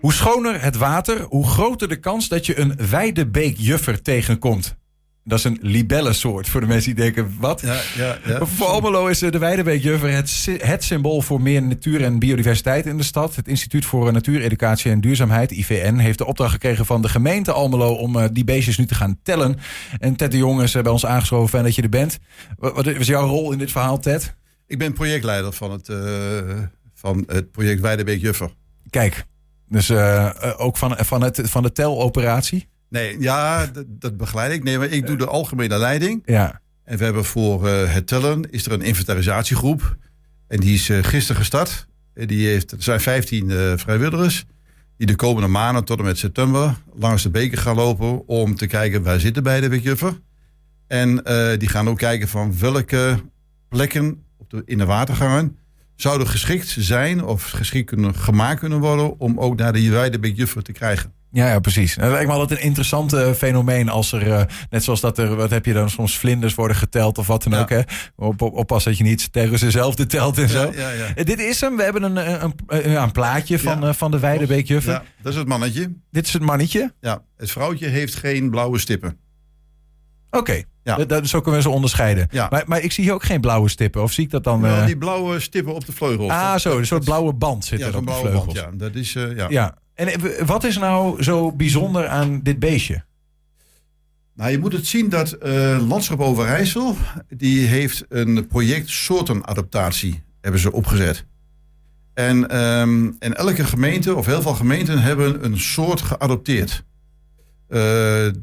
Hoe 0.00 0.12
schoner 0.12 0.62
het 0.62 0.76
water, 0.76 1.22
hoe 1.22 1.46
groter 1.46 1.88
de 1.88 1.96
kans 1.96 2.28
dat 2.28 2.46
je 2.46 2.58
een 2.58 2.76
weidebeekjuffer 2.90 4.02
tegenkomt. 4.02 4.78
Dat 5.24 5.38
is 5.38 5.44
een 5.44 5.58
libellensoort 5.60 6.48
voor 6.48 6.60
de 6.60 6.66
mensen 6.66 6.94
die 6.94 7.04
denken, 7.04 7.36
wat? 7.38 7.60
Ja, 7.60 7.80
ja, 7.96 8.18
ja. 8.26 8.46
Voor 8.46 8.66
Almelo 8.66 9.06
is 9.06 9.22
eh, 9.22 9.30
de 9.30 9.38
Weidebeekjuffer 9.38 10.10
het, 10.10 10.48
het 10.62 10.84
symbool 10.84 11.22
voor 11.22 11.40
meer 11.40 11.62
natuur 11.62 12.04
en 12.04 12.18
biodiversiteit 12.18 12.86
in 12.86 12.96
de 12.96 13.02
stad. 13.02 13.36
Het 13.36 13.48
Instituut 13.48 13.84
voor 13.84 14.12
Natuureducatie 14.12 14.90
en 14.90 15.00
Duurzaamheid, 15.00 15.50
IVN, 15.50 15.94
heeft 15.94 16.18
de 16.18 16.26
opdracht 16.26 16.52
gekregen 16.52 16.86
van 16.86 17.02
de 17.02 17.08
gemeente 17.08 17.52
Almelo 17.52 17.92
om 17.92 18.16
eh, 18.16 18.28
die 18.32 18.44
beestjes 18.44 18.78
nu 18.78 18.86
te 18.86 18.94
gaan 18.94 19.18
tellen. 19.22 19.56
En 19.98 20.16
Ted 20.16 20.30
de 20.30 20.38
Jong 20.38 20.62
is 20.62 20.74
eh, 20.74 20.82
bij 20.82 20.92
ons 20.92 21.06
aangeschoven, 21.06 21.48
fijn 21.48 21.64
dat 21.64 21.74
je 21.74 21.82
er 21.82 21.88
bent. 21.88 22.18
Wat, 22.58 22.86
is 22.86 23.06
jouw 23.06 23.26
rol 23.26 23.52
in 23.52 23.58
dit 23.58 23.70
verhaal, 23.70 23.98
Ted? 23.98 24.34
Ik 24.66 24.78
ben 24.78 24.92
projectleider 24.92 25.52
van 25.52 25.70
het, 25.70 25.88
eh, 25.88 25.98
van 26.94 27.24
het 27.26 27.50
project 27.50 27.80
Weidebeek 27.80 28.20
Juffer. 28.20 28.50
Kijk, 28.90 29.24
dus 29.70 29.88
eh, 29.88 30.26
eh, 30.26 30.60
ook 30.60 30.76
van, 30.76 30.96
van, 30.98 31.22
het, 31.22 31.40
van 31.44 31.62
de 31.62 31.72
teloperatie. 31.72 32.68
Nee, 32.88 33.20
ja, 33.20 33.66
dat, 33.66 33.84
dat 33.88 34.16
begeleid 34.16 34.52
ik. 34.52 34.64
Nee, 34.64 34.78
maar 34.78 34.88
ik 34.88 35.06
doe 35.06 35.16
de 35.16 35.26
algemene 35.26 35.78
leiding. 35.78 36.22
Ja, 36.24 36.60
En 36.84 36.98
we 36.98 37.04
hebben 37.04 37.24
voor 37.24 37.68
eh, 37.68 37.94
het 37.94 38.06
tellen 38.06 38.50
is 38.50 38.66
er 38.66 38.72
een 38.72 38.82
inventarisatiegroep. 38.82 39.96
En 40.48 40.60
die 40.60 40.74
is 40.74 40.90
gisteren 41.02 41.36
gestart. 41.36 41.86
En 42.14 42.26
die 42.26 42.48
heeft, 42.48 42.72
er 42.72 42.82
zijn 42.82 43.00
15 43.00 43.50
eh, 43.50 43.72
vrijwilligers. 43.76 44.44
Die 44.96 45.06
de 45.06 45.14
komende 45.14 45.48
maanden 45.48 45.84
tot 45.84 45.98
en 45.98 46.04
met 46.04 46.18
september 46.18 46.76
langs 46.94 47.22
de 47.22 47.30
beken 47.30 47.58
gaan 47.58 47.76
lopen. 47.76 48.28
Om 48.28 48.56
te 48.56 48.66
kijken 48.66 49.02
waar 49.02 49.20
zitten 49.20 49.42
bij 49.42 49.60
de 49.60 49.68
Beekjuffer. 49.68 50.20
En 50.86 51.14
die 51.58 51.68
gaan 51.68 51.88
ook 51.88 51.98
kijken 51.98 52.28
van 52.28 52.58
welke 52.58 53.20
plekken 53.68 54.24
op 54.36 54.50
de, 54.50 54.62
in 54.64 54.78
de 54.78 54.84
watergangen 54.84 55.56
zouden 56.00 56.26
geschikt 56.26 56.76
zijn 56.78 57.24
of 57.24 57.50
geschikt 57.50 57.86
kunnen, 57.86 58.14
gemaakt 58.14 58.60
kunnen 58.60 58.78
worden 58.80 59.20
om 59.20 59.38
ook 59.38 59.56
naar 59.56 59.72
de 59.72 59.90
Weidebeekjuffer 59.90 60.62
te 60.62 60.72
krijgen. 60.72 61.12
Ja, 61.32 61.48
ja, 61.48 61.58
precies. 61.58 61.94
Het 61.94 62.10
lijkt 62.10 62.26
me 62.26 62.32
altijd 62.32 62.58
een 62.60 62.64
interessant 62.66 63.12
eh, 63.12 63.30
fenomeen 63.32 63.88
als 63.88 64.12
er, 64.12 64.32
eh, 64.32 64.42
net 64.70 64.84
zoals 64.84 65.00
dat 65.00 65.18
er, 65.18 65.36
wat 65.36 65.50
heb 65.50 65.64
je 65.66 65.72
dan, 65.72 65.90
soms 65.90 66.18
vlinders 66.18 66.54
worden 66.54 66.76
geteld 66.76 67.18
of 67.18 67.26
wat 67.26 67.42
dan 67.42 67.52
Ja. 67.52 67.60
ook. 67.60 67.68
Hè? 67.68 67.80
Op, 68.16 68.42
op, 68.42 68.54
oppas 68.54 68.84
dat 68.84 68.98
je 68.98 69.04
niet 69.04 69.32
tegen 69.32 69.58
zichzelf 69.58 69.94
telt 69.94 70.38
en 70.38 70.48
zo. 70.48 70.72
ja, 70.74 70.90
ja. 70.90 71.14
Eh, 71.14 71.24
dit 71.24 71.40
is 71.40 71.60
hem. 71.60 71.76
We 71.76 71.82
hebben 71.82 72.02
een, 72.02 72.16
een, 72.44 72.52
een, 72.66 73.02
een 73.02 73.12
plaatje 73.12 73.58
van, 73.58 73.94
van 73.94 74.10
de 74.10 74.18
Weidebeekjuffer. 74.18 74.92
Ja, 74.92 75.02
dat 75.22 75.32
is 75.32 75.38
het 75.38 75.48
mannetje. 75.48 75.92
Dit 76.10 76.26
is 76.26 76.32
het 76.32 76.42
mannetje. 76.42 76.92
Ja, 77.00 77.22
het 77.36 77.50
vrouwtje 77.50 77.86
heeft 77.86 78.14
geen 78.14 78.50
blauwe 78.50 78.78
stippen. 78.78 79.18
Oké, 80.30 80.62
Ja. 80.82 80.96
Dat- 80.96 81.08
dat- 81.08 81.26
zo 81.28 81.40
kunnen 81.40 81.60
we 81.62 81.68
ze 81.68 81.74
onderscheiden. 81.74 82.28
Ja. 82.30 82.46
Maar, 82.50 82.62
maar 82.66 82.80
ik 82.80 82.92
zie 82.92 83.04
hier 83.04 83.12
ook 83.12 83.22
geen 83.24 83.40
blauwe 83.40 83.68
stippen. 83.68 84.02
Of 84.02 84.12
zie 84.12 84.24
ik 84.24 84.30
dat 84.30 84.44
dan... 84.44 84.60
Wel 84.60 84.76
eh, 84.76 84.86
die 84.86 84.96
blauwe 84.98 85.40
stippen 85.40 85.74
op 85.74 85.86
de 85.86 85.92
vleugels. 85.92 86.30
ah, 86.30 86.56
zo. 86.56 86.78
Een 86.78 86.86
soort 86.86 87.04
blauwe 87.04 87.32
band 87.32 87.64
zit 87.64 87.78
ja, 87.78 87.86
er 87.86 87.96
op 87.96 88.06
de 88.06 88.12
vleugels. 88.12 88.54
ja. 88.54 88.70
Dat 88.74 88.94
is, 88.94 89.14
eh, 89.14 89.36
ja. 89.36 89.46
Ja. 89.48 89.76
En 89.94 90.08
eh, 90.08 90.46
wat 90.46 90.64
is 90.64 90.78
nou 90.78 91.22
zo 91.22 91.52
bijzonder 91.52 92.08
aan 92.08 92.40
dit 92.42 92.58
beestje? 92.58 93.04
Nou, 94.34 94.50
je 94.50 94.58
moet 94.58 94.72
het 94.72 94.86
zien 94.86 95.08
dat 95.08 95.32
eh, 95.32 95.78
Landschap 95.88 96.20
Overijssel, 96.20 96.96
die 97.28 97.66
heeft 97.66 98.04
een 98.08 98.46
project 98.46 98.88
soortenadaptatie 98.88 100.22
hebben 100.40 100.60
ze 100.60 100.72
opgezet. 100.72 101.24
En, 102.14 102.48
ehm, 102.48 103.10
en 103.18 103.36
elke 103.36 103.64
gemeente, 103.64 104.14
of 104.14 104.26
heel 104.26 104.42
veel 104.42 104.54
gemeenten, 104.54 104.98
hebben 105.02 105.44
een 105.44 105.58
soort 105.60 106.00
geadopteerd. 106.00 106.84
Eh, 107.70 107.76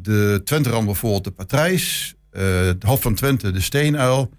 de 0.01 0.41
Twenterand 0.43 0.85
bijvoorbeeld 0.85 1.23
de 1.23 1.31
patrijs, 1.31 2.15
eh 2.29 2.59
het 2.59 2.83
Hof 2.83 3.01
van 3.01 3.15
Twente 3.15 3.51
de 3.51 3.61
steenuil 3.61 4.29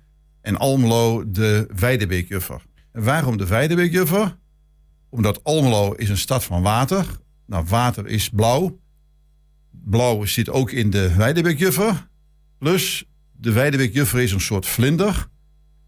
en 0.40 0.56
Almelo 0.56 1.30
de 1.30 1.66
Weidebeekjuffer. 1.76 2.62
Waarom 2.92 3.36
de 3.36 3.46
Weidebeekjuffer? 3.46 4.36
Omdat 5.08 5.44
Almelo 5.44 5.92
is 5.92 6.08
een 6.08 6.18
stad 6.18 6.44
van 6.44 6.62
water. 6.62 7.06
Nou, 7.46 7.64
water 7.68 8.06
is 8.06 8.28
blauw. 8.28 8.80
Blauw 9.70 10.24
zit 10.24 10.50
ook 10.50 10.70
in 10.70 10.90
de 10.90 11.14
Weidebeekjuffer. 11.14 12.08
Plus, 12.58 13.04
de 13.32 13.52
Weidebeekjuffer 13.52 14.20
is 14.20 14.32
een 14.32 14.40
soort 14.40 14.66
vlinder. 14.66 15.28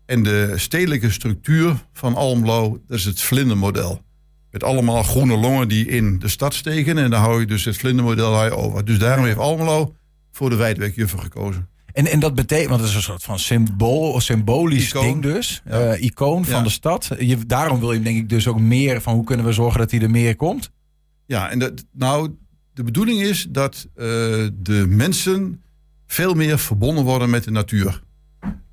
En 0.06 0.22
de 0.22 0.52
stedelijke 0.56 1.10
structuur 1.10 1.86
van 1.92 2.14
Almelo, 2.14 2.82
dat 2.86 2.98
is 2.98 3.04
het 3.04 3.20
vlindermodel. 3.20 4.02
Met 4.50 4.64
allemaal 4.64 5.02
groene 5.02 5.36
longen 5.36 5.68
die 5.68 5.86
in 5.86 6.18
de 6.18 6.28
stad 6.28 6.54
steken. 6.54 6.98
En 6.98 7.10
dan 7.10 7.20
hou 7.20 7.40
je 7.40 7.46
dus 7.46 7.64
het 7.64 7.76
vlindermodel 7.76 8.50
over. 8.50 8.84
Dus 8.84 8.98
daarom 8.98 9.24
heeft 9.24 9.38
Almelo 9.38 9.94
voor 10.32 10.50
de 10.50 10.56
Weidebeekjuffer 10.56 11.18
gekozen. 11.18 11.68
En, 11.92 12.06
en 12.06 12.20
dat 12.20 12.34
betekent, 12.34 12.68
want 12.68 12.80
het 12.80 12.90
is 12.90 12.96
een 12.96 13.02
soort 13.02 13.22
van 13.22 13.38
symbool, 13.38 14.20
symbolisch 14.20 14.88
Icoon. 14.88 15.04
ding 15.04 15.22
dus. 15.22 15.62
Ja. 15.64 15.92
Eh, 15.92 16.02
icoon 16.02 16.44
van 16.44 16.62
de 16.62 16.70
stad. 16.70 17.10
Je, 17.18 17.46
daarom 17.46 17.80
wil 17.80 17.92
je 17.92 18.02
denk 18.02 18.16
ik 18.16 18.28
dus 18.28 18.46
ook 18.46 18.60
meer 18.60 19.00
van 19.00 19.14
hoe 19.14 19.24
kunnen 19.24 19.46
we 19.46 19.52
zorgen 19.52 19.80
dat 19.80 19.90
hij 19.90 20.00
er 20.00 20.10
meer 20.10 20.36
komt. 20.36 20.70
Ja, 21.26 21.50
en 21.50 21.58
dat, 21.58 21.84
nou, 21.92 22.30
de 22.72 22.82
bedoeling 22.82 23.20
is 23.20 23.46
dat 23.48 23.88
eh, 23.94 24.04
de 24.54 24.84
mensen 24.88 25.62
veel 26.06 26.34
meer 26.34 26.58
verbonden 26.58 27.04
worden 27.04 27.30
met 27.30 27.44
de 27.44 27.50
natuur. 27.50 28.02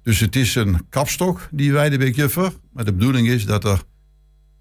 Dus 0.04 0.20
het 0.20 0.36
is 0.36 0.56
een 0.56 0.86
kapstok, 0.90 1.48
die 1.52 1.72
Weidebeekjuffer. 1.72 2.54
Maar 2.74 2.86
de 2.86 2.94
bedoeling 2.94 3.28
is 3.28 3.46
dat, 3.46 3.64
er, 3.64 3.82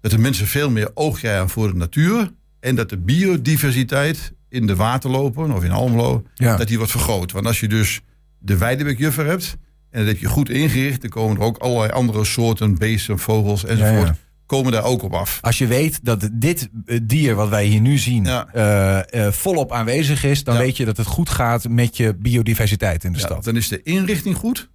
dat 0.01 0.11
de 0.11 0.17
mensen 0.17 0.47
veel 0.47 0.69
meer 0.69 0.89
oog 0.93 1.17
krijgen 1.19 1.49
voor 1.49 1.67
de 1.67 1.75
natuur. 1.77 2.31
En 2.59 2.75
dat 2.75 2.89
de 2.89 2.97
biodiversiteit 2.97 4.33
in 4.49 4.67
de 4.67 4.75
waterlopen 4.75 5.51
of 5.51 5.63
in 5.63 5.71
Almelo, 5.71 6.23
Ja. 6.33 6.55
dat 6.57 6.67
die 6.67 6.77
wordt 6.77 6.91
vergroot. 6.91 7.31
Want 7.31 7.45
als 7.45 7.59
je 7.59 7.67
dus 7.67 8.01
de 8.39 8.57
Weidebeekjuffer 8.57 9.25
hebt 9.25 9.57
en 9.89 9.99
dat 9.99 10.07
heb 10.07 10.17
je 10.17 10.27
goed 10.27 10.49
ingericht, 10.49 11.01
dan 11.01 11.09
komen 11.09 11.37
er 11.37 11.43
ook 11.43 11.57
allerlei 11.57 11.91
andere 11.91 12.25
soorten 12.25 12.77
beesten, 12.77 13.19
vogels 13.19 13.65
enzovoort, 13.65 13.97
Ja, 13.99 14.05
ja. 14.05 14.15
komen 14.45 14.71
daar 14.71 14.83
ook 14.83 15.03
op 15.03 15.13
af. 15.13 15.37
Als 15.41 15.57
je 15.57 15.67
weet 15.67 15.99
dat 16.05 16.29
dit 16.33 16.69
eh, 16.85 16.99
dier 17.03 17.35
wat 17.35 17.49
wij 17.49 17.65
hier 17.65 17.81
nu 17.81 17.97
zien 17.97 18.25
eh, 18.25 19.25
eh, 19.25 19.31
volop 19.33 19.71
aanwezig 19.71 20.23
is, 20.23 20.43
dan 20.43 20.57
weet 20.57 20.77
je 20.77 20.85
dat 20.85 20.97
het 20.97 21.07
goed 21.07 21.29
gaat 21.29 21.69
met 21.69 21.97
je 21.97 22.13
biodiversiteit 22.15 23.03
in 23.03 23.13
de 23.13 23.19
stad. 23.19 23.43
dan 23.43 23.55
is 23.55 23.67
de 23.67 23.81
inrichting 23.83 24.35
goed. 24.35 24.69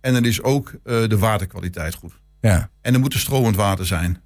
En 0.00 0.12
dan 0.12 0.24
is 0.24 0.42
ook 0.42 0.74
de 0.84 1.18
waterkwaliteit 1.18 1.94
goed. 1.94 2.12
Ja. 2.40 2.70
En 2.80 2.94
er 2.94 3.00
moet 3.00 3.14
er 3.14 3.20
stromend 3.20 3.56
water 3.56 3.86
zijn. 3.86 4.22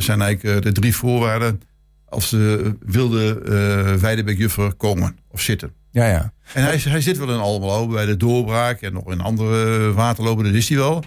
Dat 0.00 0.08
zijn 0.08 0.20
eigenlijk 0.20 0.56
eh, 0.56 0.72
de 0.72 0.80
drie 0.80 0.96
voorwaarden 0.96 1.60
als 2.08 2.30
de 2.30 2.76
wilde 2.86 3.40
eh 3.40 4.00
Weidebeekjuffer 4.00 4.74
komen 4.74 5.16
of 5.28 5.40
zitten. 5.40 5.72
Ja, 5.90 6.06
ja. 6.06 6.32
En 6.54 6.62
hij, 6.62 6.76
hij 6.76 7.00
zit 7.00 7.18
wel 7.18 7.32
in 7.32 7.40
Almelo 7.40 7.86
bij 7.86 8.06
de 8.06 8.16
doorbraak 8.16 8.80
en 8.80 8.92
nog 8.92 9.12
in 9.12 9.20
andere 9.20 9.92
waterlopen, 9.92 10.44
dat 10.44 10.54
is 10.54 10.68
hij 10.68 10.78
wel. 10.78 11.04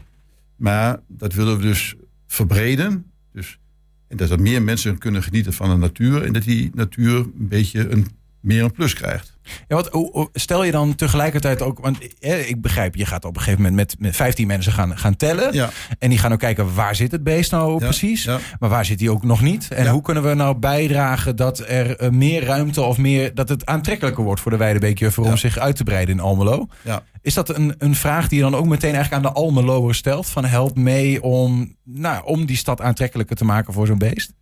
Maar 0.55 0.99
dat 1.07 1.33
willen 1.33 1.57
we 1.57 1.61
dus 1.61 1.95
verbreden. 2.27 3.11
Dus, 3.31 3.59
en 4.07 4.17
dat 4.17 4.29
er 4.29 4.41
meer 4.41 4.61
mensen 4.61 4.97
kunnen 4.97 5.23
genieten 5.23 5.53
van 5.53 5.69
de 5.69 5.75
natuur. 5.75 6.23
En 6.23 6.33
dat 6.33 6.43
die 6.43 6.71
natuur 6.73 7.17
een 7.17 7.33
beetje 7.35 7.89
een, 7.89 8.07
meer 8.43 8.63
een 8.63 8.71
plus 8.71 8.93
krijgt. 8.93 9.37
Ja, 9.67 9.75
wat, 9.75 10.29
stel 10.33 10.63
je 10.63 10.71
dan 10.71 10.95
tegelijkertijd 10.95 11.61
ook, 11.61 11.79
want 11.79 11.97
ik 12.19 12.61
begrijp, 12.61 12.95
je 12.95 13.05
gaat 13.05 13.25
op 13.25 13.35
een 13.35 13.41
gegeven 13.41 13.61
moment 13.61 13.75
met, 13.89 13.99
met 13.99 14.15
15 14.15 14.47
mensen 14.47 14.71
gaan, 14.71 14.97
gaan 14.97 15.15
tellen. 15.15 15.53
Ja. 15.53 15.69
En 15.99 16.09
die 16.09 16.17
gaan 16.17 16.31
ook 16.31 16.39
kijken 16.39 16.73
waar 16.73 16.95
zit 16.95 17.11
het 17.11 17.23
beest 17.23 17.51
nou 17.51 17.71
Ja, 17.71 17.77
precies. 17.77 18.23
ja. 18.23 18.39
Maar 18.59 18.69
waar 18.69 18.85
zit 18.85 18.99
hij 18.99 19.09
ook 19.09 19.23
nog 19.23 19.41
niet? 19.41 19.67
En 19.67 19.87
hoe 19.87 20.01
kunnen 20.01 20.23
we 20.23 20.33
nou 20.33 20.55
bijdragen 20.57 21.35
dat 21.35 21.59
er 21.59 21.97
eh, 21.97 22.09
meer 22.09 22.43
ruimte 22.43 22.81
of 22.81 22.97
meer 22.97 23.35
dat 23.35 23.49
het 23.49 23.65
aantrekkelijker 23.65 24.23
wordt 24.23 24.41
voor 24.41 24.51
de 24.51 24.57
Weidebeekjuffer 24.57 25.23
om 25.23 25.37
zich 25.37 25.57
uit 25.57 25.75
te 25.75 25.83
breiden 25.83 26.15
in 26.15 26.21
Almelo? 26.21 26.67
Ja. 26.81 27.03
Is 27.21 27.33
dat 27.33 27.55
een, 27.55 27.75
een 27.77 27.95
vraag 27.95 28.27
die 28.27 28.37
je 28.37 28.43
dan 28.43 28.55
ook 28.55 28.65
meteen 28.65 28.93
eigenlijk 28.93 29.25
aan 29.25 29.33
de 29.33 29.39
Almeloer 29.39 29.95
stelt? 29.95 30.27
Van 30.27 30.45
help 30.45 30.77
mee 30.77 31.21
om, 31.21 31.75
nou, 31.83 32.25
om 32.25 32.45
die 32.45 32.57
stad 32.57 32.81
aantrekkelijker 32.81 33.35
te 33.35 33.45
maken 33.45 33.73
voor 33.73 33.87
zo'n 33.87 33.97
beest? 33.97 34.33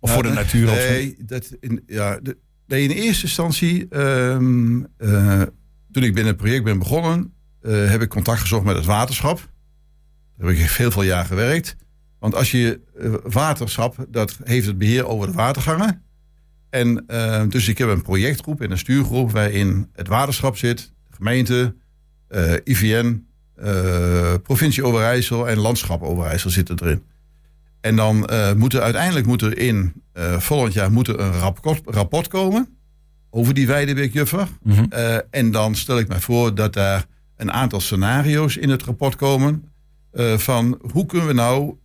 Of 0.00 0.10
voor 0.10 0.22
de 0.22 0.28
nee, 0.28 0.38
natuur? 0.38 0.70
of 0.70 0.80
zo? 0.80 0.88
Nee, 0.88 1.16
dat 1.18 1.50
in, 1.60 1.82
ja, 1.86 2.18
de, 2.22 2.36
in 2.80 2.90
eerste 2.90 3.22
instantie, 3.24 3.88
ehm, 3.88 4.82
eh, 4.96 5.42
toen 5.92 6.02
ik 6.02 6.14
binnen 6.14 6.32
het 6.32 6.36
project 6.36 6.64
ben 6.64 6.78
begonnen, 6.78 7.32
eh, 7.62 7.90
heb 7.90 8.02
ik 8.02 8.08
contact 8.08 8.40
gezocht 8.40 8.64
met 8.64 8.76
het 8.76 8.84
waterschap. 8.84 9.36
Daar 10.36 10.48
heb 10.48 10.58
ik 10.58 10.70
heel 10.70 10.90
veel 10.90 11.02
jaar 11.02 11.24
gewerkt. 11.24 11.76
Want 12.18 12.34
als 12.34 12.50
je 12.50 12.80
eh, 12.98 13.14
waterschap, 13.22 14.06
dat 14.08 14.38
heeft 14.44 14.66
het 14.66 14.78
beheer 14.78 15.06
over 15.06 15.26
de 15.26 15.32
watergangen. 15.32 16.02
En 16.70 17.06
eh, 17.06 17.42
dus 17.48 17.68
ik 17.68 17.78
heb 17.78 17.88
een 17.88 18.02
projectgroep 18.02 18.60
en 18.60 18.70
een 18.70 18.78
stuurgroep 18.78 19.30
waarin 19.30 19.88
het 19.92 20.08
waterschap 20.08 20.56
zit, 20.56 20.92
de 21.08 21.16
gemeente, 21.16 21.74
IVN, 22.64 23.26
provincie 24.42 24.84
Overijssel 24.84 25.48
en 25.48 25.58
landschap 25.58 26.02
Overijssel 26.02 26.50
zitten 26.50 26.82
erin. 26.82 27.02
En 27.82 27.96
dan 27.96 28.26
eh 28.26 28.52
moet 28.52 28.74
er 28.74 28.80
uiteindelijk 28.80 29.26
moet 29.26 29.42
er 29.42 29.58
in 29.58 29.92
eh, 30.12 30.38
volgend 30.38 30.72
jaar 30.72 30.92
moet 30.92 31.08
er 31.08 31.20
een 31.20 31.32
rapport, 31.32 31.80
rapport 31.84 32.28
komen 32.28 32.68
over 33.30 33.54
die 33.54 33.66
Weidebeekjuffer. 33.66 34.48
Mhm. 34.62 34.84
Eh, 34.88 35.16
en 35.30 35.50
dan 35.50 35.74
stel 35.74 35.98
ik 35.98 36.08
mij 36.08 36.20
voor 36.20 36.54
dat 36.54 36.72
daar 36.72 37.04
een 37.36 37.52
aantal 37.52 37.80
scenario's 37.80 38.56
in 38.56 38.70
het 38.70 38.82
rapport 38.82 39.16
komen. 39.16 39.70
van 40.36 40.78
hoe 40.92 41.06
kunnen 41.06 41.26
we 41.26 41.32
nou 41.32 41.76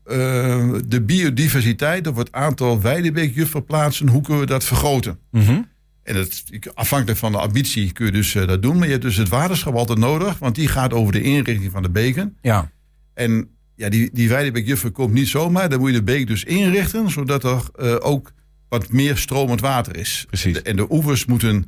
de 0.87 1.01
biodiversiteit 1.05 2.07
of 2.07 2.17
het 2.17 2.31
aantal 2.31 2.81
Weidebeekjufferplaatsen, 2.81 4.07
hoe 4.07 4.21
kunnen 4.21 4.41
we 4.41 4.49
dat 4.49 4.63
vergroten? 4.63 5.19
Mhm. 5.31 5.61
En 6.03 6.15
het, 6.15 6.43
afhankelijk 6.73 7.19
van 7.19 7.31
de 7.31 7.37
ambitie 7.37 7.91
kun 7.91 8.05
je 8.05 8.11
dus 8.11 8.31
dat 8.31 8.61
doen. 8.61 8.77
Maar 8.77 8.85
je 8.85 8.91
hebt 8.91 9.03
dus 9.03 9.15
het 9.15 9.29
waterschap 9.29 9.75
altijd 9.75 9.99
nodig, 9.99 10.39
want 10.39 10.55
die 10.55 10.67
gaat 10.67 10.93
over 10.93 11.13
de 11.13 11.21
inrichting 11.21 11.71
van 11.71 11.81
de 11.81 11.89
beken. 11.89 12.37
Ja. 12.41 12.71
En 13.13 13.56
ja, 13.77 13.89
die, 13.89 14.09
die 14.13 14.29
Weidebeekjuffer 14.29 14.91
komt 14.91 15.13
niet 15.13 15.27
zomaar. 15.27 15.69
Dan 15.69 15.79
moet 15.79 15.89
je 15.89 15.95
de 15.95 16.03
beek 16.03 16.27
dus 16.27 16.43
inrichten, 16.43 17.09
zodat 17.09 17.43
er 17.43 17.61
eh, 17.75 17.95
ook 17.99 18.31
wat 18.69 18.91
meer 18.91 19.17
stromend 19.17 19.61
water 19.61 19.97
is. 19.97 20.25
Precies. 20.27 20.53
De- 20.53 20.61
en 20.61 20.75
de 20.75 20.91
oevers 20.91 21.25
moeten, 21.25 21.65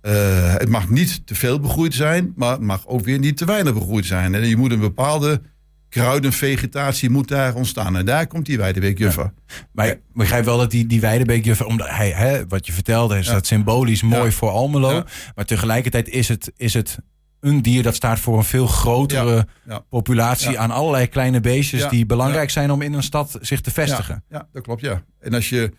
eh, 0.00 0.54
het 0.54 0.68
mag 0.68 0.88
niet 0.88 1.26
te 1.26 1.34
veel 1.34 1.60
begroeid 1.60 1.94
zijn, 1.94 2.32
maar 2.36 2.50
het 2.52 2.60
mag 2.60 2.86
ook 2.86 3.04
weer 3.04 3.18
niet 3.18 3.36
te 3.36 3.44
weinig 3.44 3.74
begroeid 3.74 4.06
zijn. 4.06 4.34
En 4.34 4.48
je 4.48 4.56
moet 4.56 4.70
een 4.72 4.80
bepaalde 4.80 5.40
kruidenvegetatie 5.88 7.10
moet 7.10 7.28
daar 7.28 7.54
ontstaan. 7.54 7.96
En 7.96 8.04
daar 8.06 8.26
komt 8.26 8.46
die 8.46 8.58
weidebeekjuffer. 8.58 9.32
Maar 9.72 9.88
ik 9.88 10.00
begrijp 10.14 10.44
wel 10.44 10.58
dat 10.58 10.70
die, 10.70 10.86
die 10.86 11.00
Weidebeekjuffer, 11.00 11.66
omdat 11.66 11.88
hij, 11.90 12.10
hè, 12.10 12.46
wat 12.48 12.66
je 12.66 12.72
vertelde, 12.72 13.18
is 13.18 13.26
Ja. 13.26 13.32
dat 13.32 13.46
symbolisch 13.46 14.02
mooi 14.02 14.24
Ja. 14.24 14.30
voor 14.30 14.50
Almelo. 14.50 14.92
Ja. 14.92 15.04
Maar 15.34 15.44
tegelijkertijd 15.44 16.08
is 16.08 16.28
het, 16.28 16.52
is 16.56 16.74
het 16.74 16.98
een 17.40 17.62
dier 17.62 17.82
dat 17.82 17.94
staat 17.94 18.20
voor 18.20 18.36
een 18.36 18.44
veel 18.44 18.66
grotere 18.66 19.34
Ja. 19.36 19.44
Ja. 19.66 19.80
populatie 19.88 20.50
Ja. 20.50 20.58
aan 20.58 20.70
allerlei 20.70 21.06
kleine 21.06 21.40
beestjes 21.40 21.88
die 21.88 22.06
belangrijk 22.06 22.50
zijn 22.50 22.70
om 22.70 22.82
in 22.82 22.92
een 22.92 23.02
stad 23.02 23.38
zich 23.40 23.60
te 23.60 23.70
vestigen. 23.70 24.24
Ja, 24.28 24.48
dat 24.52 24.62
klopt, 24.62 24.80
ja. 24.80 25.02
En 25.20 25.34
als 25.34 25.48
je, 25.48 25.72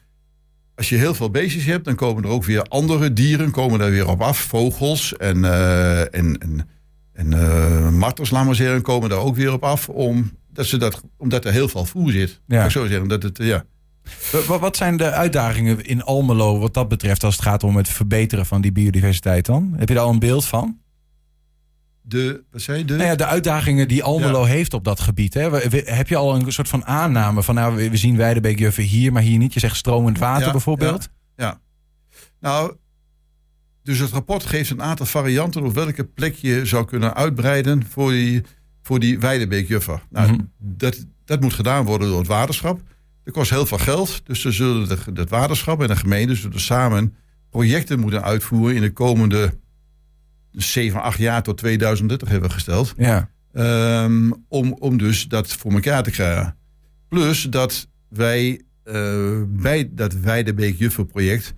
als 0.75 0.89
je 0.89 0.95
heel 0.97 1.13
veel 1.13 1.29
beestjes 1.29 1.65
hebt, 1.65 1.85
dan 1.85 1.95
komen 1.95 2.23
er 2.23 2.29
ook 2.29 2.43
weer 2.45 2.61
andere 2.63 3.13
dieren 3.13 3.51
komen 3.51 3.79
daar 3.79 3.89
weer 3.91 4.07
op 4.07 4.21
af. 4.21 4.37
Vogels 4.37 5.17
en, 5.17 5.45
eh 5.45 5.99
en, 6.01 6.37
en, 6.37 6.69
en 7.13 7.33
eh, 7.33 7.89
marters, 7.89 8.29
laat 8.29 8.45
maar 8.45 8.55
zeggen, 8.55 8.81
komen 8.81 9.09
daar 9.09 9.19
ook 9.19 9.35
weer 9.35 9.53
op 9.53 9.63
af. 9.63 9.89
Om, 9.89 10.31
dat 10.53 10.65
ze 10.65 10.77
dat, 10.77 11.01
omdat 11.17 11.45
er 11.45 11.51
heel 11.51 11.67
veel 11.67 11.85
voer 11.85 12.11
zit. 12.11 12.41
Ja. 12.47 12.63
Ik 12.65 12.71
zou 12.71 12.87
zeggen, 12.87 13.07
dat 13.07 13.23
het, 13.23 13.39
eh, 13.39 13.47
ja. 13.47 13.63
Wa- 14.31 14.41
wa- 14.47 14.59
Wat 14.59 14.77
zijn 14.77 14.97
de 14.97 15.11
uitdagingen 15.11 15.85
in 15.85 16.03
Almelo 16.03 16.59
wat 16.59 16.73
dat 16.73 16.87
betreft 16.87 17.23
als 17.23 17.35
het 17.35 17.43
gaat 17.43 17.63
om 17.63 17.75
het 17.77 17.89
verbeteren 17.89 18.45
van 18.45 18.61
die 18.61 18.71
biodiversiteit 18.71 19.45
dan? 19.45 19.73
Heb 19.77 19.87
je 19.89 19.95
daar 19.95 20.03
al 20.03 20.09
een 20.11 20.19
beeld 20.19 20.45
van? 20.45 20.79
De, 22.11 22.43
wat 22.51 22.61
zei 22.61 22.77
je? 22.77 22.85
De, 22.85 22.95
Nou 22.95 23.07
ja, 23.09 23.15
de 23.15 23.25
uitdagingen 23.25 23.87
die 23.87 24.03
Almelo 24.03 24.43
heeft 24.43 24.73
op 24.73 24.83
dat 24.83 24.99
gebied. 24.99 25.33
Hè? 25.33 25.49
Heb 25.85 26.07
je 26.07 26.15
al 26.15 26.35
een 26.35 26.51
soort 26.53 26.69
van 26.69 26.85
aanname 26.85 27.43
van 27.43 27.55
nou, 27.55 27.89
we 27.89 27.97
zien 27.97 28.17
Weidebeekjuffer 28.17 28.83
hier, 28.83 29.11
maar 29.11 29.21
hier 29.21 29.37
niet? 29.37 29.53
Je 29.53 29.59
zegt 29.59 29.75
stromend 29.75 30.17
water 30.19 30.45
Ja, 30.45 30.51
bijvoorbeeld. 30.51 31.09
Nou, 32.39 32.75
dus 33.83 33.99
het 33.99 34.11
rapport 34.11 34.45
geeft 34.45 34.69
een 34.69 34.81
aantal 34.81 35.05
varianten 35.05 35.63
op 35.63 35.73
welke 35.73 36.03
plek 36.03 36.35
je 36.35 36.65
zou 36.65 36.85
kunnen 36.85 37.13
uitbreiden 37.15 37.85
voor 37.89 38.11
die, 38.11 38.41
voor 38.81 38.99
die 38.99 39.19
weidebeekjuffer. 39.19 40.01
Nou, 40.09 40.31
Mhm. 40.31 40.39
dat, 40.57 41.05
dat 41.25 41.41
moet 41.41 41.53
gedaan 41.53 41.85
worden 41.85 42.07
door 42.07 42.17
het 42.19 42.27
waterschap. 42.27 42.81
Dat 43.23 43.33
kost 43.33 43.49
heel 43.49 43.65
veel 43.65 43.77
geld. 43.77 44.21
Dus 44.25 44.41
ze 44.41 44.51
zullen 44.51 44.89
het 45.13 45.29
waterschap 45.29 45.81
en 45.81 45.87
de 45.87 45.95
gemeente 45.95 46.35
zullen 46.35 46.59
samen 46.59 47.15
projecten 47.49 47.99
moeten 47.99 48.23
uitvoeren 48.23 48.75
in 48.75 48.81
de 48.81 48.93
komende 48.93 49.53
7, 50.51 51.01
8 51.01 51.17
jaar 51.17 51.43
tot 51.43 51.57
2030 51.57 52.29
hebben 52.29 52.49
we 52.49 52.55
gesteld. 52.55 52.93
Ja. 52.97 53.29
Ehm, 53.53 54.31
om, 54.47 54.73
om 54.73 54.97
dus 54.97 55.27
dat 55.27 55.53
voor 55.53 55.71
elkaar 55.71 56.03
te 56.03 56.11
krijgen. 56.11 56.55
Plus 57.07 57.43
dat 57.43 57.87
wij 58.09 58.61
eh, 58.83 59.41
bij 59.47 59.89
dat 59.91 60.13
Weidebeek 60.13 60.77
Juffenproject 60.77 61.53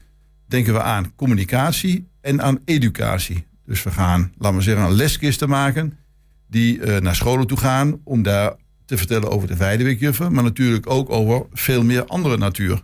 denken 0.48 0.74
we 0.74 0.82
aan 0.82 1.16
communicatie 1.16 2.08
en 2.22 2.42
aan 2.42 2.60
educatie. 2.66 3.46
Dus 3.66 3.84
we 3.84 3.92
gaan, 3.92 4.32
laten 4.38 4.58
we 4.58 4.64
zeggen, 4.64 4.86
een 4.86 4.92
leskisten 4.92 5.50
maken 5.50 5.98
die 6.48 6.82
eh, 6.82 7.02
naar 7.02 7.16
scholen 7.16 7.48
toe 7.48 7.58
gaan 7.58 8.00
om 8.04 8.22
daar 8.22 8.54
te 8.86 8.98
vertellen 8.98 9.30
over 9.30 9.48
de 9.48 9.58
Weidebeekjuffer, 9.58 10.32
maar 10.32 10.44
natuurlijk 10.44 10.90
ook 10.90 11.10
over 11.10 11.46
veel 11.52 11.84
meer 11.84 12.06
andere 12.06 12.38
natuur. 12.38 12.82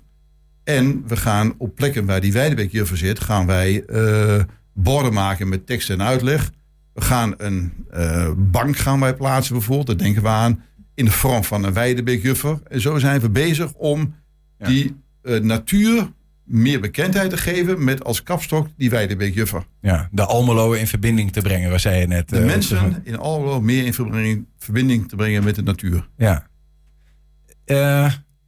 En 0.63 1.03
we 1.07 1.17
gaan 1.17 1.53
op 1.57 1.75
plekken 1.75 2.06
waar 2.06 2.21
die 2.21 2.33
Weidebeekjuffer 2.33 2.97
zit, 2.97 3.19
gaan 3.19 3.45
wij 3.45 3.83
eh, 3.85 4.44
borden 4.83 5.13
maken 5.13 5.49
met 5.49 5.67
tekst 5.67 5.89
en 5.89 6.01
uitleg. 6.01 6.51
We 6.93 7.01
gaan 7.01 7.33
een 7.37 7.73
eh, 7.91 8.31
bank 8.37 8.77
gaan 8.77 8.99
wij 8.99 9.13
plaatsen 9.15 9.53
bijvoorbeeld, 9.53 9.87
daar 9.87 9.97
denken 9.97 10.21
we 10.21 10.27
aan, 10.27 10.63
in 10.93 11.05
de 11.05 11.11
vorm 11.11 11.43
van 11.43 11.63
een 11.63 11.73
Weidebeekjuffer. 11.73 12.59
En 12.67 12.81
zo 12.81 12.97
zijn 12.97 13.19
we 13.21 13.29
bezig 13.29 13.73
om 13.73 14.15
Ja. 14.57 14.65
die 14.67 14.95
eh, 15.21 15.39
natuur 15.39 16.11
meer 16.43 16.79
bekendheid 16.79 17.29
te 17.29 17.37
geven 17.37 17.83
met 17.83 18.03
als 18.03 18.23
kapstok 18.23 18.67
die 18.77 18.89
Weidebeekjuffer. 18.89 19.65
ja, 19.81 20.09
de 20.11 20.25
Almelo 20.25 20.71
in 20.71 20.87
verbinding 20.87 21.31
te 21.31 21.41
brengen, 21.41 21.69
waar 21.69 21.79
zei 21.79 21.99
je 21.99 22.07
net. 22.07 22.29
De 22.29 22.39
eh, 22.39 22.45
mensen 22.45 23.01
in 23.03 23.17
Almelo 23.17 23.61
meer 23.61 23.85
in 23.85 23.93
verbinding, 23.93 24.45
verbinding 24.57 25.09
te 25.09 25.15
brengen 25.15 25.43
met 25.43 25.55
de 25.55 25.63
natuur. 25.63 26.09
Ja. 26.17 26.47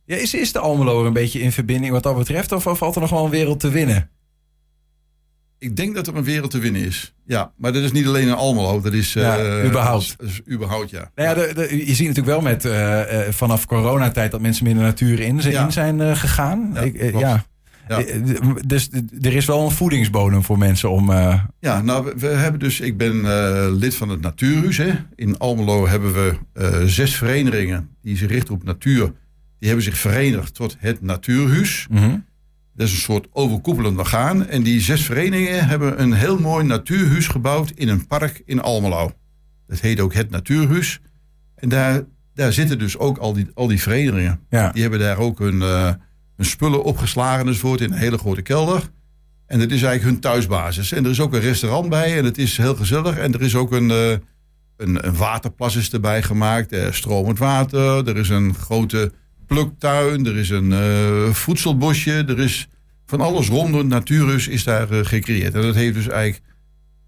Ja 0.05 0.17
is, 0.17 0.33
is 0.33 0.51
de 0.51 0.59
Almelo 0.59 1.05
een 1.05 1.13
beetje 1.13 1.39
in 1.41 1.51
verbinding 1.51 1.91
wat 1.93 2.03
dat 2.03 2.17
betreft? 2.17 2.51
Of, 2.51 2.67
of 2.67 2.77
valt 2.77 2.95
er 2.95 3.01
nog 3.01 3.09
wel 3.09 3.25
een 3.25 3.29
wereld 3.31 3.59
te 3.59 3.69
winnen? 3.69 4.09
Ik 5.61 5.75
denk 5.75 5.95
dat 5.95 6.07
er 6.07 6.15
een 6.15 6.23
wereld 6.23 6.51
te 6.51 6.59
winnen 6.59 6.81
is. 6.81 7.13
Ja, 7.25 7.51
maar 7.57 7.73
dat 7.73 7.83
is 7.83 7.91
niet 7.91 8.07
alleen 8.07 8.27
in 8.27 8.33
Almelo. 8.33 8.81
Dat 8.81 8.93
is, 8.93 9.13
Ja, 9.13 9.37
eh, 9.37 9.65
überhaupt. 9.65 10.15
Dat 10.17 10.27
is, 10.27 10.41
überhaupt, 10.51 10.89
ja. 10.89 11.11
Nou 11.15 11.29
ja, 11.29 11.33
de, 11.47 11.53
de- 11.53 11.77
je 11.77 11.93
ziet 11.95 12.07
natuurlijk 12.07 12.25
wel 12.25 12.41
met 12.41 12.65
eh, 12.65 13.19
vanaf 13.29 13.65
coronatijd 13.65 14.31
dat 14.31 14.41
mensen 14.41 14.63
meer 14.65 14.73
de 14.73 14.79
natuur 14.79 15.19
in, 15.19 15.37
Ja. 15.41 15.65
in 15.65 15.71
zijn 15.71 16.17
gegaan. 16.17 16.71
Ja, 16.73 16.79
Ik, 16.81 17.19
ja. 17.19 17.45
Dus 18.65 18.89
er 19.21 19.33
is 19.33 19.45
wel 19.45 19.65
een 19.65 19.71
voedingsbodem 19.71 20.43
voor 20.43 20.57
mensen 20.57 20.89
om. 20.89 21.11
Ja, 21.59 21.81
nou, 21.81 22.05
we, 22.05 22.13
we 22.17 22.27
hebben 22.27 22.59
dus, 22.59 22.79
ik 22.79 22.97
ben 22.97 23.21
lid 23.77 23.95
van 23.95 24.09
het 24.09 24.21
Natuurhuis. 24.21 24.77
Hè. 24.77 24.91
In 25.15 25.37
Almelo 25.37 25.87
hebben 25.87 26.13
we 26.13 26.35
zes 26.85 27.15
verenigingen 27.15 27.89
die 28.01 28.17
zich 28.17 28.29
richten 28.29 28.53
op 28.53 28.63
natuur. 28.63 29.05
Die 29.59 29.69
hebben 29.69 29.83
zich 29.83 29.97
verenigd 29.97 30.53
tot 30.55 30.75
het 30.79 31.01
Natuurhuis. 31.01 31.87
mhm. 31.89 32.15
Dat 32.75 32.87
is 32.87 32.93
een 32.93 32.99
soort 32.99 33.27
overkoepelend 33.31 33.97
orgaan. 33.97 34.47
En 34.47 34.63
die 34.63 34.81
zes 34.81 35.05
verenigingen 35.05 35.67
hebben 35.67 36.01
een 36.01 36.13
heel 36.13 36.39
mooi 36.39 36.65
natuurhuis 36.65 37.27
gebouwd 37.27 37.71
in 37.75 37.87
een 37.87 38.07
park 38.07 38.41
in 38.45 38.61
Almelo. 38.61 39.11
Dat 39.67 39.79
heet 39.79 39.99
ook 39.99 40.13
het 40.13 40.29
Natuurhuis. 40.29 40.99
En 41.55 41.69
daar, 41.69 42.03
daar 42.33 42.53
zitten 42.53 42.79
dus 42.79 42.97
ook 42.97 43.17
al 43.17 43.33
die, 43.33 43.47
al 43.53 43.67
die 43.67 43.81
verenigingen. 43.81 44.39
Ja. 44.49 44.71
Die 44.71 44.81
hebben 44.81 44.99
daar 44.99 45.17
ook 45.17 45.39
hun, 45.39 45.61
eh, 45.61 45.93
hun 46.35 46.45
spullen 46.45 46.83
opgeslagen 46.83 47.47
enzovoort 47.47 47.81
in 47.81 47.91
een 47.91 47.97
hele 47.97 48.17
grote 48.17 48.41
kelder. 48.41 48.89
En 49.45 49.59
dat 49.59 49.71
is 49.71 49.83
eigenlijk 49.83 50.03
hun 50.03 50.19
thuisbasis. 50.19 50.91
En 50.91 51.03
er 51.03 51.11
is 51.11 51.19
ook 51.19 51.33
een 51.33 51.39
restaurant 51.39 51.89
bij 51.89 52.17
en 52.17 52.25
het 52.25 52.37
is 52.37 52.57
heel 52.57 52.75
gezellig. 52.75 53.17
En 53.17 53.33
er 53.33 53.41
is 53.41 53.55
ook 53.55 53.71
een, 53.71 53.91
eh, 53.91 54.11
een, 54.77 55.07
een 55.07 55.15
waterplas 55.15 55.75
is 55.75 55.91
erbij 55.91 56.23
gemaakt. 56.23 56.71
Er 56.71 56.93
stromend 56.93 57.39
water. 57.39 58.07
Er 58.07 58.17
is 58.17 58.29
een 58.29 58.55
grote 58.55 59.11
pluktuin. 59.53 60.25
Er 60.25 60.37
is 60.37 60.49
een 60.49 60.71
eh, 60.71 61.33
voedselbosje. 61.33 62.23
Er 62.27 62.39
is 62.39 62.67
van 63.05 63.21
alles 63.21 63.47
rondom 63.47 63.87
Natuurhuis 63.87 64.47
is 64.47 64.63
daar 64.63 64.89
eh, 64.89 65.05
gecreëerd. 65.05 65.53
En 65.53 65.61
dat 65.61 65.75
heeft 65.75 65.93
dus 65.93 66.07
eigenlijk 66.07 66.43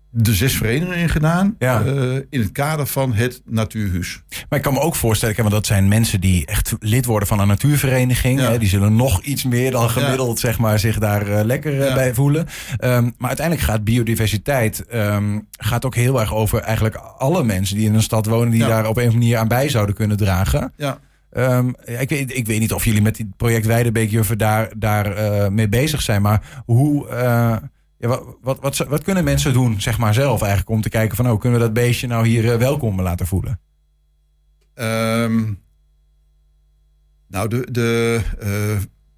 de 0.10 0.34
zes 0.34 0.54
verenigingen 0.58 1.10
gedaan. 1.10 1.56
Ja. 1.60 1.84
eh, 1.84 2.16
in 2.30 2.40
het 2.40 2.52
kader 2.52 2.88
van 2.88 3.14
het 3.14 3.42
Natuurhuis. 3.46 4.22
Maar 4.50 4.60
ik 4.60 4.66
kan 4.66 4.74
me 4.74 4.80
ook 4.80 4.96
voorstellen, 4.96 5.36
want 5.36 5.52
dat 5.52 5.66
zijn 5.66 5.88
mensen 5.88 6.22
die 6.22 6.46
echt 6.46 6.76
lid 6.80 7.06
worden 7.06 7.28
van 7.28 7.40
een 7.40 7.48
natuurvereniging. 7.48 8.40
Ja. 8.40 8.52
Hè, 8.52 8.58
die 8.58 8.70
zullen 8.70 8.96
nog 8.96 9.22
iets 9.22 9.44
meer 9.44 9.72
dan 9.72 9.90
gemiddeld, 9.90 10.40
zeg 10.40 10.60
maar, 10.60 10.80
zich 10.80 11.00
daar 11.00 11.46
lekker 11.46 11.94
bij 11.94 12.14
voelen. 12.14 12.48
Ehm, 12.78 13.04
maar 13.18 13.28
uiteindelijk 13.28 13.68
gaat 13.68 13.84
biodiversiteit 13.84 14.86
ehm, 14.86 15.40
gaat 15.58 15.86
ook 15.86 15.96
heel 15.96 16.20
erg 16.20 16.34
over 16.34 16.60
eigenlijk 16.60 16.96
alle 16.96 17.44
mensen 17.44 17.76
die 17.76 17.86
in 17.86 17.94
een 17.94 18.02
stad 18.02 18.26
wonen, 18.26 18.52
die 18.52 18.66
daar 18.66 18.88
op 18.88 18.98
een 18.98 19.04
of 19.08 19.10
andere 19.10 19.18
manier 19.18 19.38
aan 19.38 19.48
bij 19.48 19.70
zouden 19.70 19.96
kunnen 19.96 20.18
dragen. 20.18 20.74
Ja. 20.78 21.00
Ehm, 21.34 21.72
ja, 21.86 22.00
ik, 22.00 22.10
weet, 22.10 22.38
ik 22.38 22.46
weet 22.46 22.60
niet 22.60 22.74
of 22.74 22.86
jullie 22.86 23.02
met 23.02 23.18
het 23.18 23.38
project 23.38 23.66
Weidebeekjuffer 23.66 24.38
daar, 24.38 24.72
daar 24.78 25.16
eh, 25.16 25.50
mee 25.50 25.70
bezig 25.70 26.02
zijn. 26.02 26.22
Maar 26.22 26.64
hoe, 26.66 27.08
eh, 27.08 27.58
ja, 27.98 28.08
wat, 28.08 28.38
wat, 28.42 28.60
wat, 28.60 28.78
wat 28.78 29.04
kunnen 29.04 29.24
mensen 29.24 29.54
doen, 29.54 29.82
zeg 29.82 29.98
maar 29.98 30.14
zelf 30.14 30.42
eigenlijk, 30.42 30.70
om 30.70 30.82
te 30.82 30.90
kijken 30.90 31.16
van, 31.16 31.30
oh, 31.30 31.40
kunnen 31.40 31.60
we 31.60 31.66
dat 31.66 31.74
beestje 31.74 32.08
nou 32.08 32.28
hier 32.28 32.52
eh, 32.52 32.58
welkom 32.58 33.02
laten 33.02 33.28
voelen? 33.28 33.60
Ehm, 34.74 35.44
nou, 37.28 37.48
de, 37.48 37.68
de, 37.72 38.22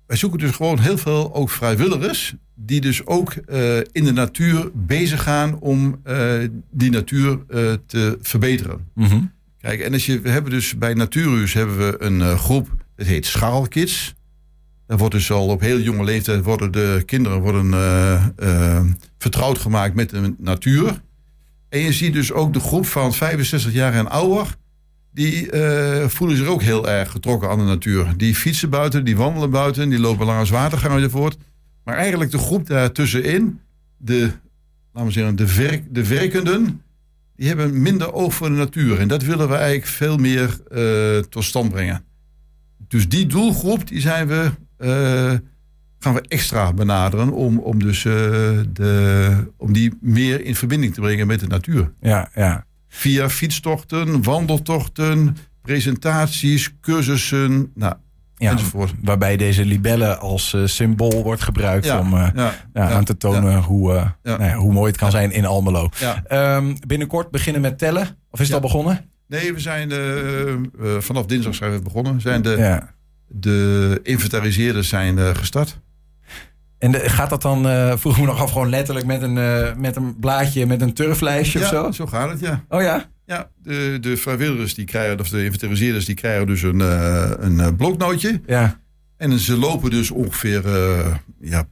wij 0.07 0.17
zoeken 0.17 0.39
dus 0.39 0.51
gewoon 0.51 0.79
heel 0.79 0.97
veel 0.97 1.33
ook 1.33 1.49
vrijwilligers. 1.49 2.35
Die 2.57 2.81
dus 2.81 3.05
ook 3.05 3.33
in 3.91 4.03
de 4.03 4.11
natuur 4.13 4.71
bezig 4.73 5.23
gaan 5.23 5.59
om 5.59 6.01
die 6.71 6.91
natuur 6.91 7.45
te 7.85 8.17
verbeteren. 8.21 8.89
Mhm. 8.93 9.21
Kijk, 9.65 9.79
en 9.79 9.93
als 9.93 10.05
je, 10.05 10.21
we 10.21 10.29
hebben 10.29 10.51
dus 10.51 10.77
bij 10.77 10.93
Natuurhuis 10.93 11.53
hebben 11.53 11.77
we 11.77 11.95
een 11.99 12.21
eh, 12.21 12.39
groep, 12.39 12.69
dat 12.95 13.07
heet 13.07 13.25
Scharrelkids. 13.25 14.13
Daar 14.87 14.97
wordt 14.97 15.13
dus 15.13 15.31
al 15.31 15.47
op 15.47 15.61
heel 15.61 15.79
jonge 15.79 16.03
leeftijd 16.03 16.43
worden 16.43 16.71
de 16.71 17.03
kinderen 17.05 17.39
worden, 17.39 17.73
eh, 17.73 18.25
eh, 18.37 18.83
vertrouwd 19.17 19.57
gemaakt 19.57 19.95
met 19.95 20.09
de 20.09 20.35
natuur. 20.37 21.01
En 21.69 21.79
je 21.79 21.93
ziet 21.93 22.13
dus 22.13 22.31
ook 22.31 22.53
de 22.53 22.59
groep 22.59 22.85
van 22.85 23.13
65 23.13 23.73
jaar 23.73 23.93
en 23.93 24.09
ouder. 24.09 24.55
Die 25.13 25.49
voelen 26.07 26.37
zich 26.37 26.47
ook 26.47 26.61
heel 26.61 26.89
erg 26.89 27.11
getrokken 27.11 27.49
aan 27.49 27.57
de 27.57 27.63
natuur. 27.63 28.13
Die 28.17 28.35
fietsen 28.35 28.69
buiten, 28.69 29.05
die 29.05 29.17
wandelen 29.17 29.49
buiten, 29.49 29.89
die 29.89 29.99
lopen 29.99 30.25
langs 30.25 30.49
watergangen 30.49 30.97
enzovoort. 30.97 31.37
Maar 31.83 31.95
eigenlijk 31.95 32.31
de 32.31 32.37
groep 32.37 32.67
daartussenin, 32.67 33.59
de, 33.97 34.31
laten 34.93 35.07
we 35.07 35.11
zeggen, 35.11 35.35
de, 35.35 35.55
werk, 35.55 35.83
de 35.89 36.07
werkenden, 36.07 36.81
die 37.35 37.47
hebben 37.47 37.81
minder 37.81 38.13
oog 38.13 38.33
voor 38.33 38.49
de 38.49 38.55
natuur. 38.55 38.99
En 38.99 39.07
dat 39.07 39.23
willen 39.23 39.49
we 39.49 39.55
eigenlijk 39.55 39.87
veel 39.87 40.17
meer 40.17 40.59
eh, 40.71 41.17
tot 41.29 41.43
stand 41.43 41.69
brengen. 41.69 42.03
Dus 42.87 43.09
die 43.09 43.25
doelgroep, 43.25 43.87
die 43.87 44.01
zijn 44.01 44.27
we, 44.27 44.51
eh, 44.77 45.33
gaan 45.99 46.13
we 46.13 46.21
extra 46.27 46.73
benaderen 46.73 47.31
om, 47.31 47.59
om, 47.59 47.79
dus, 47.79 48.05
eh, 48.05 48.13
de, 48.73 49.51
om 49.57 49.73
die 49.73 49.97
meer 50.01 50.45
in 50.45 50.55
verbinding 50.55 50.93
te 50.93 51.01
brengen 51.01 51.27
met 51.27 51.39
de 51.39 51.47
natuur. 51.47 51.93
Ja, 52.01 52.29
ja. 52.35 52.65
Via 52.87 53.29
fietstochten, 53.29 54.23
wandeltochten, 54.23 55.37
presentaties, 55.61 56.73
cursussen. 56.81 57.71
Nou, 57.73 57.95
Ja, 58.37 58.51
enzovoort. 58.51 58.93
waarbij 59.03 59.37
deze 59.37 59.65
libelle 59.65 60.17
als 60.17 60.53
eh, 60.53 60.61
symbool 60.65 61.23
wordt 61.23 61.41
gebruikt 61.41 61.99
om 61.99 62.13
eh, 62.13 62.27
ja, 62.35 62.53
ja, 62.73 62.89
aan 62.89 63.03
te 63.03 63.17
tonen 63.17 63.57
hoe, 63.61 63.93
eh, 64.23 64.37
nou 64.37 64.53
hoe 64.53 64.73
mooi 64.73 64.87
het 64.91 64.99
kan 64.99 65.11
zijn 65.11 65.31
in 65.31 65.45
Almelo. 65.45 65.89
Ehm, 66.27 66.75
binnenkort 66.87 67.31
beginnen 67.31 67.61
met 67.61 67.77
tellen. 67.77 68.07
Of 68.31 68.39
is 68.39 68.45
het 68.45 68.55
al 68.55 68.61
begonnen? 68.61 69.09
Nee, 69.27 69.53
we 69.53 69.59
zijn 69.59 69.91
vanaf 70.99 71.25
dinsdag 71.25 71.55
zijn 71.55 71.71
we 71.71 71.81
begonnen. 71.81 72.21
Zijn 72.21 72.41
de, 72.41 72.81
de 73.27 73.99
inventariseerders 74.03 74.89
zijn 74.89 75.35
gestart. 75.35 75.79
En 76.77 76.91
de- 76.91 77.09
gaat 77.09 77.29
dat 77.29 77.41
dan, 77.41 77.67
eh 77.67 77.93
vroeg 77.97 78.19
me 78.19 78.25
nog 78.25 78.41
af, 78.41 78.51
gewoon 78.51 78.69
letterlijk 78.69 79.05
met 79.05 79.21
een, 79.21 79.33
met 79.81 79.95
een 79.95 80.19
blaadje, 80.19 80.65
met 80.65 80.81
een 80.81 80.93
turflijstje 80.93 81.59
of 81.59 81.65
ja, 81.65 81.71
zo? 81.71 81.91
zo 81.91 82.05
gaat 82.05 82.29
het, 82.29 82.39
ja. 82.39 82.63
Oh 82.69 82.81
ja? 82.81 83.05
Ja, 83.25 83.49
de, 83.63 83.97
de 84.01 84.17
vrijwilligers 84.17 84.73
die 84.73 84.85
krijgen, 84.85 85.19
of 85.19 85.29
de 85.29 85.43
inventariseerders, 85.43 86.05
die 86.05 86.15
krijgen 86.15 86.47
dus 86.47 86.61
een, 86.61 86.81
eh, 86.81 87.31
een 87.37 87.59
eh, 87.59 87.67
bloknootje. 87.77 88.41
Ja. 88.45 88.81
En 89.17 89.39
ze 89.39 89.57
lopen 89.57 89.89
dus 89.89 90.11
ongeveer 90.11 90.65
eh, 90.65 91.15
ja, 91.39 91.67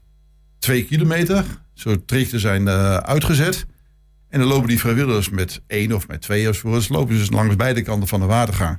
twee 0.59 0.85
kilometer. 0.85 1.45
Zo 1.73 2.05
trajecten 2.05 2.39
zijn 2.39 2.69
uitgezet. 2.69 3.65
En 4.29 4.39
dan 4.39 4.47
lopen 4.47 4.67
die 4.67 4.79
vrijwilligers 4.79 5.29
met 5.29 5.61
één 5.67 5.91
of 5.91 6.07
met 6.07 6.21
twee 6.21 6.47
enzovoort. 6.47 6.83
Ze 6.83 6.93
lopen 6.93 7.17
dus 7.17 7.31
langs 7.31 7.55
beide 7.55 7.81
kanten 7.81 8.07
van 8.07 8.19
de 8.19 8.25
watergang. 8.25 8.77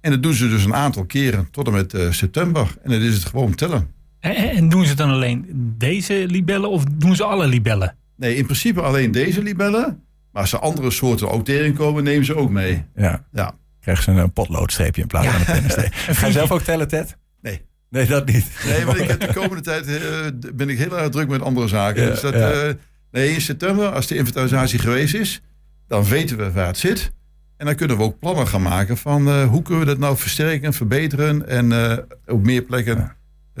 En 0.00 0.10
dat 0.10 0.22
doen 0.22 0.34
ze 0.34 0.48
dus 0.48 0.64
een 0.64 0.74
aantal 0.74 1.04
keren 1.04 1.48
tot 1.50 1.66
en 1.66 1.72
met 1.72 1.96
september. 2.10 2.74
En 2.82 2.90
dan 2.90 3.00
is 3.00 3.14
het 3.14 3.24
gewoon 3.24 3.54
tellen. 3.54 3.90
En, 4.20 4.34
en 4.34 4.68
doen 4.68 4.84
ze 4.84 4.94
dan 4.94 5.10
alleen 5.10 5.46
deze 5.78 6.26
libellen 6.26 6.70
of 6.70 6.84
doen 6.84 7.16
ze 7.16 7.24
alle 7.24 7.46
libellen? 7.46 7.96
Nee, 8.16 8.36
in 8.36 8.44
principe 8.44 8.80
alleen 8.80 9.10
deze 9.10 9.42
libellen. 9.42 10.02
Maar 10.32 10.42
als 10.42 10.52
er 10.52 10.58
andere 10.58 10.90
soorten 10.90 11.30
ook 11.30 11.44
tegenkomen, 11.44 12.04
nemen 12.04 12.24
ze 12.24 12.36
ook 12.36 12.50
mee. 12.50 12.84
ja. 12.94 13.24
Ja. 13.32 13.54
Krijgen 13.80 14.04
ze 14.04 14.20
een 14.20 14.32
potloodstreepje 14.32 15.02
in 15.02 15.06
plaats 15.08 15.26
van 15.26 15.38
een 15.40 15.44
pennenstreep. 15.44 15.92
Ga 16.18 16.26
je 16.26 16.32
zelf 16.32 16.50
ook 16.50 16.62
tellen, 16.62 16.88
Ted? 16.88 17.16
Nee. 17.40 17.66
Nee, 17.90 18.06
dat 18.06 18.26
niet. 18.26 18.46
Nee, 18.66 18.84
maar 18.84 18.96
ik 18.96 19.08
heb 19.08 19.20
de 19.20 19.32
komende 19.40 19.62
tijd 19.62 19.86
eh, 19.86 20.50
ben 20.54 20.68
ik 20.68 20.78
heel 20.78 20.98
erg 20.98 21.08
druk 21.08 21.28
met 21.28 21.42
andere 21.42 21.68
zaken. 21.68 22.02
Ja, 22.02 22.08
dus 22.08 22.20
dat, 22.20 22.34
ja. 22.34 22.50
eh, 22.50 22.74
nee, 23.10 23.32
in 23.34 23.40
september, 23.40 23.88
als 23.88 24.06
de 24.06 24.16
inventarisatie 24.16 24.78
geweest 24.78 25.14
is, 25.14 25.42
dan 25.86 26.04
weten 26.04 26.36
we 26.36 26.52
waar 26.52 26.66
het 26.66 26.78
zit. 26.78 27.12
En 27.56 27.66
dan 27.66 27.74
kunnen 27.74 27.96
we 27.96 28.02
ook 28.02 28.18
plannen 28.18 28.46
gaan 28.48 28.62
maken 28.62 28.96
van 28.96 29.28
eh, 29.28 29.44
hoe 29.48 29.62
kunnen 29.62 29.84
we 29.84 29.90
dat 29.90 29.98
nou 29.98 30.16
versterken, 30.16 30.72
verbeteren 30.72 31.48
en 31.48 31.72
eh, 31.72 31.98
op 32.26 32.44
meer 32.44 32.62
plekken 32.62 32.98
eh, 32.98 33.04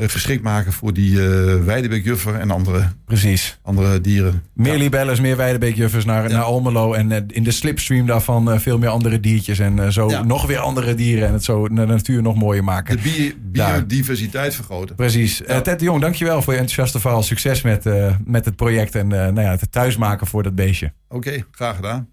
geschikt 0.00 0.42
maken 0.42 0.72
voor 0.72 0.92
die 0.92 1.20
eh 1.26 1.64
weidebeekjuffer 1.64 2.34
en 2.34 2.50
andere, 2.50 2.88
Precies. 3.04 3.58
andere 3.62 4.00
dieren. 4.00 4.42
Meer 4.54 4.72
Ja. 4.82 5.20
meer 5.20 5.36
weidebeekjuffers 5.36 6.04
naar, 6.04 6.22
Ja. 6.28 6.34
naar 6.34 6.42
Almelo. 6.42 6.92
En 6.92 7.12
eh, 7.12 7.20
in 7.26 7.42
de 7.42 7.50
slipstream 7.50 8.06
daarvan 8.06 8.52
eh, 8.52 8.58
veel 8.58 8.78
meer 8.78 8.88
andere 8.88 9.20
diertjes. 9.20 9.58
En 9.58 9.78
eh, 9.78 9.88
zo 9.88 10.10
Ja. 10.10 10.22
nog 10.24 10.46
weer 10.46 10.58
andere 10.58 10.94
dieren. 10.94 11.26
En 11.28 11.32
het 11.32 11.44
zo 11.44 11.68
de 11.68 11.86
natuur 11.86 12.22
nog 12.22 12.34
mooier 12.36 12.64
maken. 12.64 12.96
De 12.96 13.02
bi- 13.02 13.34
biodiversiteit 13.42 14.54
vergroten. 14.54 14.94
Precies. 14.96 15.44
Eh. 15.44 15.58
Ted 15.58 15.78
de 15.78 15.84
Jong, 15.84 16.00
dankjewel 16.00 16.42
voor 16.42 16.52
je 16.52 16.58
enthousiaste 16.58 17.00
verhaal. 17.00 17.22
Succes 17.22 17.62
met, 17.62 17.86
eh, 17.86 18.14
met 18.24 18.44
het 18.44 18.56
project 18.56 18.94
en 18.94 19.12
eh, 19.12 19.18
nou 19.18 19.40
ja, 19.40 19.50
het 19.50 19.72
thuismaken 19.72 20.26
voor 20.26 20.42
dat 20.42 20.54
beestje. 20.54 20.92
Oké, 21.08 21.44
graag 21.50 21.76
gedaan. 21.76 22.08